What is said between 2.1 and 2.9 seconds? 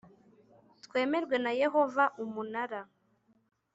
Umunara